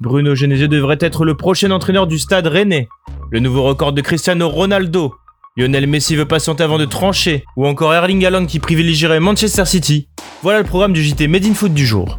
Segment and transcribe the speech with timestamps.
[0.00, 2.88] Bruno Genesio devrait être le prochain entraîneur du stade rennais.
[3.30, 5.14] Le nouveau record de Cristiano Ronaldo.
[5.58, 7.44] Lionel Messi veut patienter avant de trancher.
[7.58, 10.08] Ou encore Erling Haaland qui privilégierait Manchester City.
[10.42, 12.18] Voilà le programme du JT Made in Foot du jour.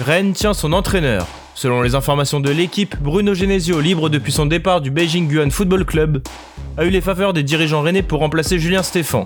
[0.00, 1.26] Rennes tient son entraîneur.
[1.54, 5.84] Selon les informations de l'équipe, Bruno Genesio, libre depuis son départ du Beijing Guan Football
[5.84, 6.20] Club,
[6.76, 9.24] a eu les faveurs des dirigeants rennais pour remplacer Julien Stéphan.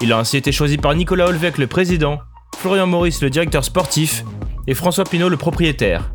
[0.00, 2.20] Il a ainsi été choisi par Nicolas Olvec, le président,
[2.56, 4.24] Florian Maurice, le directeur sportif,
[4.68, 6.12] et François Pinault, le propriétaire.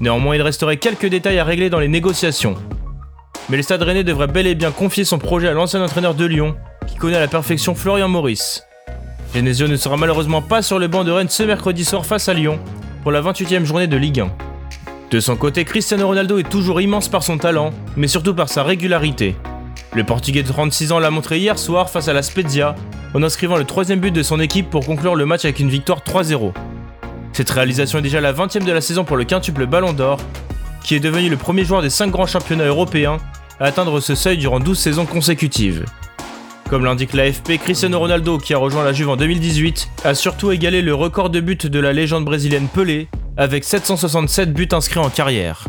[0.00, 2.56] Néanmoins, il resterait quelques détails à régler dans les négociations.
[3.48, 6.24] Mais le Stade Rennais devrait bel et bien confier son projet à l'ancien entraîneur de
[6.24, 6.56] Lyon,
[6.88, 8.64] qui connaît à la perfection Florian Maurice.
[9.34, 12.34] Genesio ne sera malheureusement pas sur le banc de Rennes ce mercredi soir face à
[12.34, 12.58] Lyon,
[13.02, 14.53] pour la 28e journée de Ligue 1.
[15.10, 18.62] De son côté, Cristiano Ronaldo est toujours immense par son talent, mais surtout par sa
[18.62, 19.36] régularité.
[19.94, 22.74] Le Portugais de 36 ans l'a montré hier soir face à la Spezia,
[23.14, 26.00] en inscrivant le troisième but de son équipe pour conclure le match avec une victoire
[26.00, 26.52] 3-0.
[27.32, 30.18] Cette réalisation est déjà la 20e de la saison pour le quintuple Ballon d'Or,
[30.82, 33.18] qui est devenu le premier joueur des 5 grands championnats européens
[33.60, 35.84] à atteindre ce seuil durant 12 saisons consécutives.
[36.70, 40.82] Comme l'indique l'AFP, Cristiano Ronaldo, qui a rejoint la Juve en 2018, a surtout égalé
[40.82, 45.64] le record de buts de la légende brésilienne Pelé, avec 767 buts inscrits en carrière.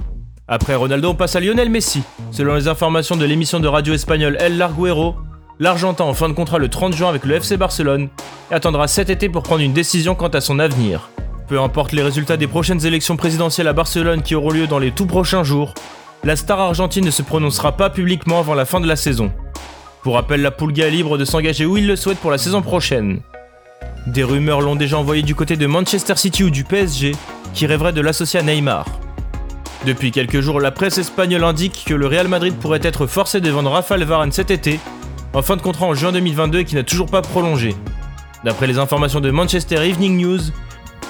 [0.47, 2.03] Après Ronaldo, on passe à Lionel Messi.
[2.31, 5.16] Selon les informations de l'émission de radio espagnole El Larguero,
[5.59, 8.09] l'Argentin en fin de contrat le 30 juin avec le FC Barcelone
[8.52, 11.09] attendra cet été pour prendre une décision quant à son avenir.
[11.47, 14.91] Peu importe les résultats des prochaines élections présidentielles à Barcelone qui auront lieu dans les
[14.91, 15.73] tout prochains jours,
[16.23, 19.31] la star argentine ne se prononcera pas publiquement avant la fin de la saison.
[20.03, 22.61] Pour rappel, la Pulga est libre de s'engager où il le souhaite pour la saison
[22.61, 23.21] prochaine.
[24.05, 27.13] Des rumeurs l'ont déjà envoyé du côté de Manchester City ou du PSG,
[27.56, 28.86] qui rêverait de l'associer à Neymar.
[29.86, 33.50] Depuis quelques jours, la presse espagnole indique que le Real Madrid pourrait être forcé de
[33.50, 34.80] vendre Rafael Varane cet été,
[35.34, 37.76] en fin de contrat en juin 2022 et qui n'a toujours pas prolongé.
[38.44, 40.39] D'après les informations de Manchester Evening News,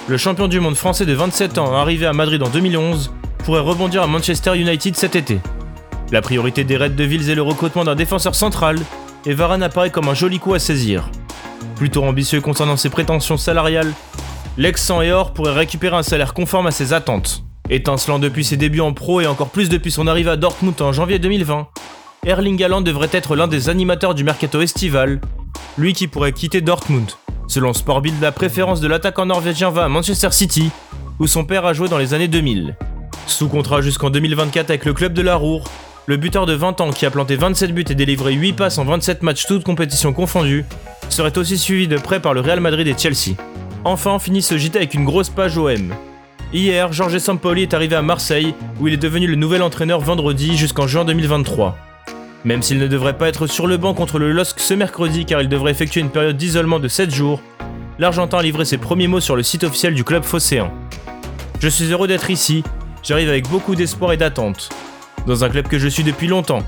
[0.08, 3.11] le champion du monde français de 27 ans arrivé à Madrid en 2011
[3.44, 5.39] pourrait rebondir à Manchester United cet été.
[6.11, 8.78] La priorité des Reds de Villes est le recrutement d'un défenseur central,
[9.26, 11.10] et Varane apparaît comme un joli coup à saisir.
[11.76, 13.92] Plutôt ambitieux concernant ses prétentions salariales,
[14.58, 17.43] l'ex-sang et or pourrait récupérer un salaire conforme à ses attentes.
[17.70, 20.93] Étincelant depuis ses débuts en pro et encore plus depuis son arrivée à Dortmund en
[20.93, 21.67] janvier 2020,
[22.26, 25.20] Erling Haaland devrait être l'un des animateurs du mercato estival,
[25.77, 27.11] lui qui pourrait quitter Dortmund.
[27.48, 30.72] Selon Sportbild, la préférence de l'attaquant norvégien va à Manchester City,
[31.20, 32.76] où son père a joué dans les années 2000.
[33.27, 35.67] Sous contrat jusqu'en 2024 avec le club de la Roure,
[36.08, 38.86] le buteur de 20 ans qui a planté 27 buts et délivré 8 passes en
[38.86, 40.66] 27 matchs toutes compétitions confondues,
[41.10, 43.36] serait aussi suivi de près par le Real Madrid et Chelsea.
[43.88, 45.94] Enfin, finit ce JT avec une grosse page OM.
[46.52, 50.58] Hier, Georges Sampoli est arrivé à Marseille, où il est devenu le nouvel entraîneur vendredi
[50.58, 51.78] jusqu'en juin 2023.
[52.46, 55.40] Même s'il ne devrait pas être sur le banc contre le LOSC ce mercredi car
[55.44, 57.44] il devrait effectuer une période d'isolement de 7 jours,
[58.00, 60.72] l'Argentin a livré ses premiers mots sur le site officiel du club phocéen.
[61.60, 62.64] Je suis heureux d'être ici,
[63.04, 64.70] j'arrive avec beaucoup d'espoir et d'attente.
[65.28, 66.64] Dans un club que je suis depuis longtemps.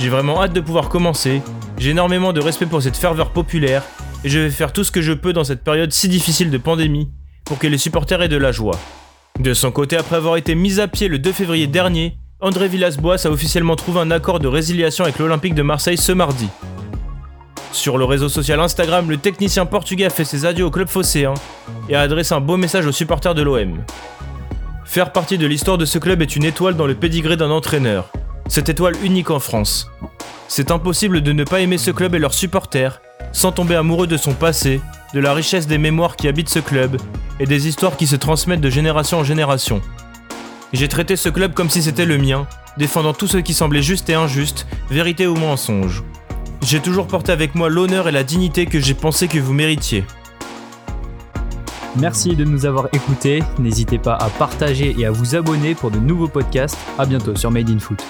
[0.00, 1.42] J'ai vraiment hâte de pouvoir commencer,
[1.78, 3.84] j'ai énormément de respect pour cette ferveur populaire,
[4.24, 6.58] et je vais faire tout ce que je peux dans cette période si difficile de
[6.58, 7.10] pandémie
[7.44, 8.78] pour que les supporters aient de la joie.
[9.38, 13.26] De son côté, après avoir été mis à pied le 2 février dernier, André Villas-Boas
[13.26, 16.48] a officiellement trouvé un accord de résiliation avec l'Olympique de Marseille ce mardi.
[17.72, 21.34] Sur le réseau social Instagram, le technicien portugais a fait ses adieux au club phocéen
[21.88, 23.84] et a adressé un beau message aux supporters de l'OM.
[24.84, 28.10] Faire partie de l'histoire de ce club est une étoile dans le pédigré d'un entraîneur.
[28.48, 29.88] Cette étoile unique en France.
[30.48, 33.00] C'est impossible de ne pas aimer ce club et leurs supporters,
[33.32, 34.80] sans tomber amoureux de son passé,
[35.14, 36.96] de la richesse des mémoires qui habitent ce club
[37.38, 39.80] et des histoires qui se transmettent de génération en génération.
[40.72, 42.46] J'ai traité ce club comme si c'était le mien,
[42.76, 46.04] défendant tout ce qui semblait juste et injuste, vérité ou mensonge.
[46.62, 50.04] J'ai toujours porté avec moi l'honneur et la dignité que j'ai pensé que vous méritiez.
[51.96, 53.42] Merci de nous avoir écoutés.
[53.58, 56.78] N'hésitez pas à partager et à vous abonner pour de nouveaux podcasts.
[56.98, 58.04] A bientôt sur Made in Foot.